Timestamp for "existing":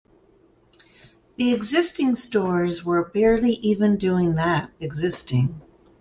1.53-2.15, 4.79-5.61